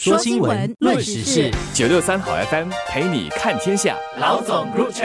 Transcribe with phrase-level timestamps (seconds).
[0.00, 3.96] 说新闻，论时事，九六三好 FM 陪你看天下。
[4.20, 5.04] 老总入场。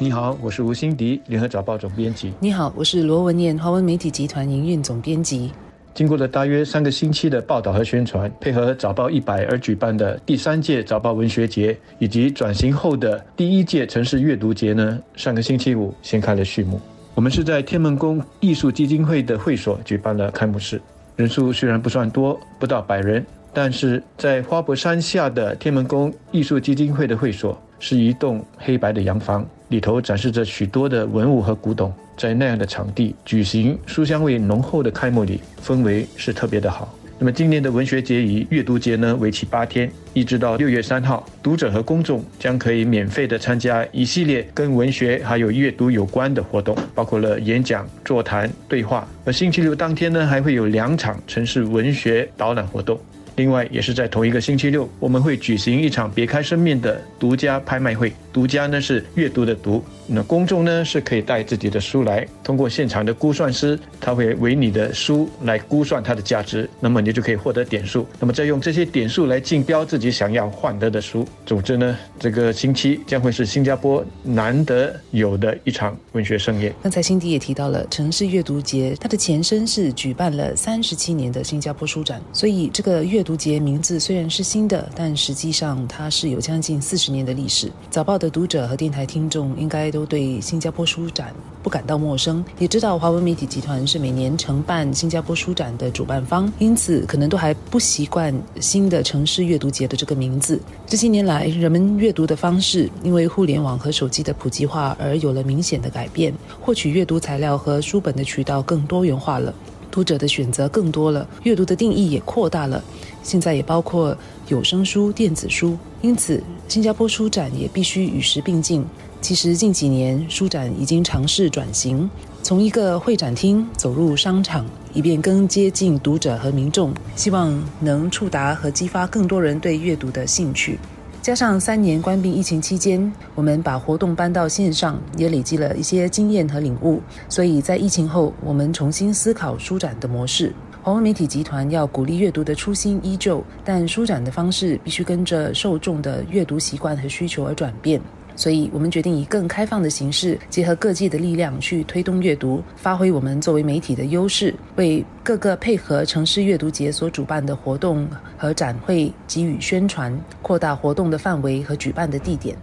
[0.00, 2.32] 你好，我是吴欣迪，联合早报总编辑。
[2.40, 5.52] 你好，我是罗文念，华文媒体集团营运总编辑。
[5.92, 16.80] 经过了大约三个星期的报道和宣传，配合早报一百而举办的第三届早报文学节，以及转型后的第一届城市阅读节呢，上个星期五掀开了序幕。
[17.14, 20.80] 我们是在天门宫艺术基金会的会所举办了开幕式。
[21.16, 31.92] 人数虽然不算多，不到百人，但是在花博山下的天门宫艺术基金会的会所是一栋黑白的洋房，里头展示着许多的文物和古董。
[32.16, 36.92] 在那样的场地举行书香味浓厚的开幕礼，氛围是特别的好。
[37.16, 49.08] 那么今年的文学节与阅读节呢，为期八天，一直到六月三号，读者和公众将可以免费的参加一系列跟文学还有阅读有关的活动，包括了演讲、座谈、对话。
[49.24, 53.00] 而星期六当天呢，还会有两场城市文学导览活动。
[53.36, 58.12] 另外，也是在同一个星期六，我们会举行一场别开生面的独家拍卖会。
[58.32, 71.24] 独家呢是阅读的读，那公众呢是可以带自己的书来，通过现场的估算师，他会为你的书来估算它的价值，那么你就可以获得点数，那么再用这些点数来竞标自己想要换得的书。
[71.46, 76.74] 总之呢，这个星期将会是新加坡难得有的一场文学盛宴。
[76.82, 87.72] 刚才辛迪也提到了城市阅读节，它的前身是举办了三十七年的新加坡书展，所以这个阅读节名字虽然是新的，但实际上它是有将近四十年的历史。
[87.90, 88.30] 早报的。
[88.34, 91.32] 读者和电台听众应该都对新加坡书展
[91.62, 100.60] 不感到陌生，也知道华文媒体集团是每年承办新加坡书展的主办方，因此可能都还不习惯新的城市阅读节的这个名字。
[100.84, 109.54] 这些年来，人们阅读的方式因为互联网和手机的普及化而有了明显的改变，获取阅读材料和书本的渠道更多元化了，
[109.92, 112.82] 读者的选择更多了，阅读的定义也扩大了。
[113.24, 114.16] 现在也包括
[114.46, 118.84] 有声书、电子书，因此新加坡书展也必须与时并进。
[119.20, 122.08] 其实近几年书展已经尝试转型，
[122.42, 130.78] 从一个会展厅走入商场，以便更接近读者和民众，希望能触达和激发更多人对阅读的兴趣。
[131.22, 137.00] 加上三年关闭疫情期间，我们把活动搬到线上，也累积了一些经验和领悟，
[137.30, 140.52] 所以在疫情后，我们重新思考书展的模式。
[140.84, 147.98] 华文媒体集团要鼓励阅读的初心依旧，但书展的方式必须跟着受众的阅读习惯和需求而转变。
[148.36, 158.06] 所以，我们决定以更开放的形式，结合各界的力量去推动阅读，发挥我们作为媒体的优势，为各个配合城市阅读节所主办的活动
[158.36, 162.54] 和展会给予宣传，扩大活动的范围和举办的地点。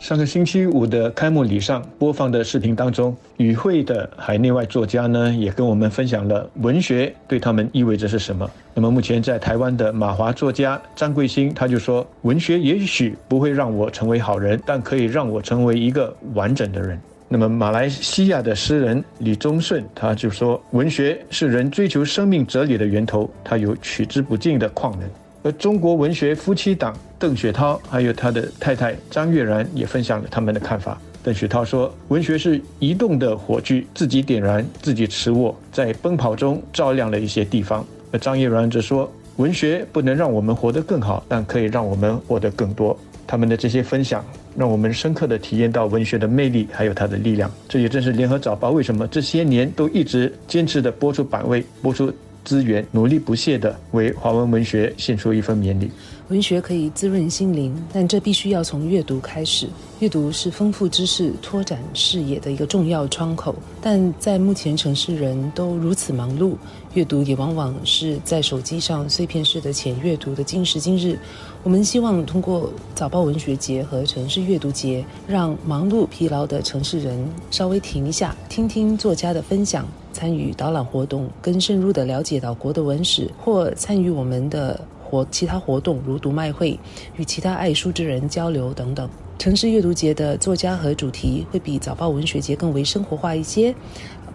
[0.00, 8.50] 上个星期五的开幕礼上播放的视频当中，与会的海内外作家呢，也跟我们分享了文学对他们意味着是什么。
[8.72, 16.98] 那么目前在台湾的马华作家张贵兴，他就说，文学也许不会让我成为好人，但可以让我成为一个完整的人。
[17.28, 25.06] 那么马来西亚的诗人李宗顺，他就说，文学是人追求生命哲理的源头，它有取之不尽的矿能。
[25.42, 31.00] 而中国文学夫妻档邓雪涛还有他的太太张悦然也分享了他们的看法。
[31.22, 44.24] 邓雪涛说：“文学是移动的火炬，自己点燃，自己持握，在奔跑中照亮了一些地方。”而张悦然则说：“文学不能让我们活得更好，但可以让我们活得更多。”他们的这些分享，
[44.56, 47.50] 让我们深刻地体验到文学的魅力，还有它的力量。
[47.68, 52.12] 这也正是联合早报为什么这些年都一直坚持的播出版位，播出。
[52.44, 55.90] 资源努力不懈地为华文文学献出一份绵力。
[56.30, 59.68] 文学可以滋润心灵，但这必须要从阅读开始。
[59.98, 63.52] 阅读是丰富知识、拓展视野的一个重要窗口。
[63.82, 66.54] 但在目前城市人都如此忙碌，
[66.94, 71.18] 阅读也往往是在手机上碎片式的浅阅读的今时今日。
[71.64, 79.84] 我们希望通过早报文学节和城市阅读节，让忙碌疲劳的城市人稍微停一下，听听作家的分享。
[80.12, 86.78] 参与导览活动，更深入的了解岛国的文史，或参与我们的活其他活动，如读卖会，
[87.16, 89.10] 与其他爱书之人交流等等。
[89.38, 93.74] 城市阅读节的作家和主题会比早报文学节更为生活化一些，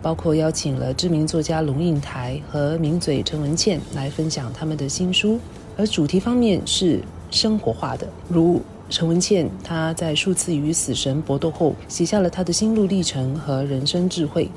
[0.01, 5.39] 包括邀请了知名作家龙应台和名嘴陈文茜来分享他们的新书，
[5.77, 6.99] 而主题方面是
[7.31, 14.49] 生活化的，如陈文茜她在数次与死神搏斗后，写下了她的心路历程和人生智慧。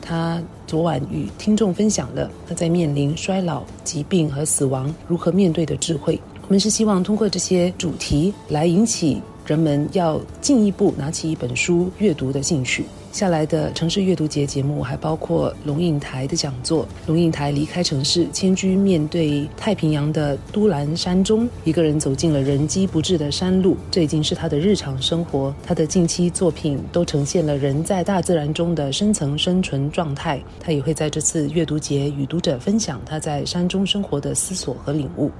[0.00, 6.20] 她昨晚与听众分享了她在面临衰老、疾病和死亡如何面对的智慧。
[6.42, 12.84] 我们是希望通过这些主题来引起人们要进一步拿起一本书阅读的兴趣。
[13.10, 16.86] 下来的城市阅读节节目还包括龙应台的讲座。
[17.06, 25.54] 龙应台离开城市，迁居面对太平洋的都兰山中，一个人走进了人迹不至的山路，这已经是他的日常生活。
[25.66, 30.38] 他的近期作品都呈现了人在大自然中的深层生存状态。
[30.60, 35.30] 他也会在这次阅读节与读者分享他在山中生活的思索和领悟。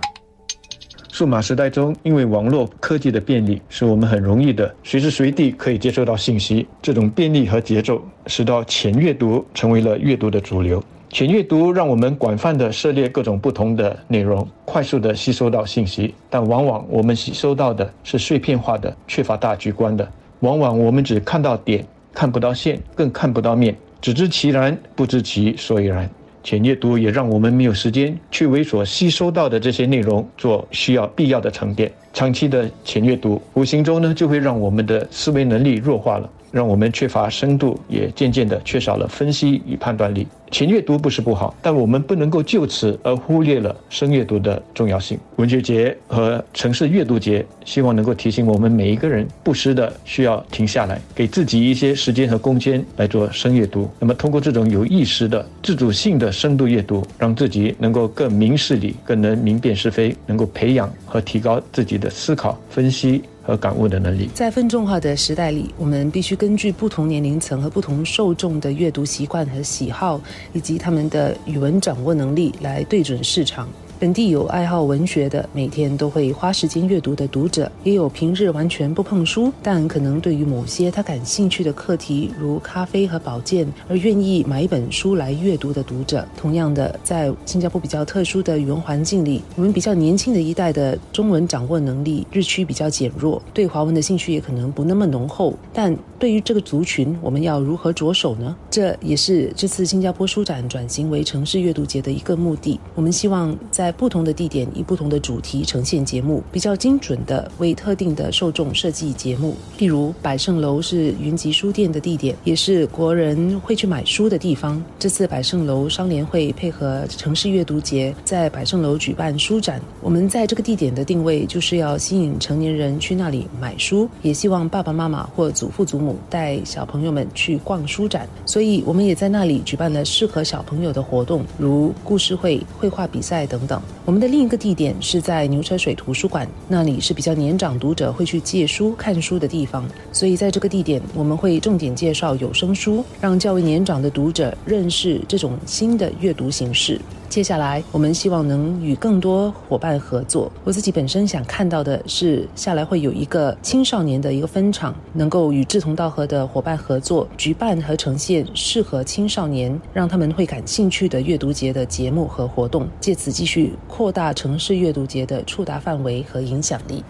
[1.19, 6.65] 数码时代中，因为网络科技的便利，使我们很容易的随时随地可以接收到信息。
[6.81, 10.81] 这种便利和节奏，使到浅阅读成为了阅读的主流。
[11.11, 20.09] 浅阅读让我们广泛的涉猎各种不同的内容，快速的吸收到信息，但往往我们吸收到的是碎片化的、缺乏大局观的。
[20.38, 26.09] 往往我们只看到点，看不到线，更看不到面，只知其然，不知其所以然。
[26.49, 31.93] 浅阅读也让我们没有时间去为所吸收到的这些内容做需要必要的沉淀。
[32.19, 36.29] 长期的浅阅读，无形中呢就会让我们的思维能力弱化了。
[36.50, 40.26] 让我们缺乏深度，也渐渐的缺少了分析与判断力。
[40.50, 45.19] 浅阅读不是不好，但我们不能够就此而忽略了深阅读的重要性。
[45.37, 53.87] 文学节和城市阅读节希望能够提醒我们每一个人，不时的需要停下来，给自己一些时间和空间来做深阅读。
[53.99, 63.22] 那么，通过这种有意识的、自主性的深度阅读，让自己能够更明事理，更能明辨是非，能够培养和提高自己的思考、分析。
[63.49, 70.20] 和感悟的能力，在分众化的时代里，我们必须根据不同年龄层和不同受众的阅读习惯和喜好，
[70.52, 73.66] 以及他们的语文掌握能力来对准市场。
[74.00, 86.25] 本地有爱好文学的，每天都会花时间阅读的读者，也有平日完全不碰书，但可能对于某些他感兴趣的课题，如咖啡和保健，而愿意买一本书来阅读的读者。
[86.37, 95.53] 同样的，在新加坡比较特殊的语文环境里，我们比较年轻的一代的中文掌握能力日趋比较减弱，对华文的兴趣也可能不那么浓厚。
[95.73, 98.55] 但对于这个族群，我们要如何着手呢？
[98.71, 102.79] 这也是这次新加坡书展转型为城市阅读节的一个目的。
[102.95, 109.56] 我们希望在在不同的地点以不同的主题呈现节目，比较精准的为特定的受众设计节目。
[109.79, 114.85] 例如，百盛楼是云集书店的地点，也是国人会去买书的地方。
[114.99, 119.81] 这次百盛楼商联会配合城市阅读节，在百盛楼举办书展。
[120.02, 128.29] 我们在这个地点的定位就是要吸引成年人去那里买书，也希望爸爸妈妈或祖父祖母带小朋友们去逛书展。
[128.44, 133.77] 所以，我们也在那里举办了适合小朋友的活动，如故事会、绘画比赛等等。
[134.04, 139.84] 我们的另一个地点是在牛车水图书馆，那里是比较年长读者会去借书、看书的地方。
[140.12, 147.00] 所以在这个地点，我们会重点介绍有声书，让较为年长的读者认识这种新的阅读形式。
[147.28, 150.50] 接下来，我们希望能与更多伙伴合作。
[150.64, 167.04] 我自己本身想看到的是，下来会有一个青少年的一个分场，能够与志同道合的伙伴合作，举办和呈现适合青少年、让他们会感兴趣的阅读节的节目和活动，借此继续扩大城市阅读节的触达范围和影响力。